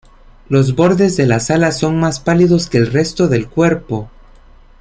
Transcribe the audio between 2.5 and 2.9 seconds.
que